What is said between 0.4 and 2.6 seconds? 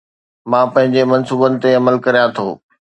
مان پنهنجي منصوبن تي عمل ڪريان ٿو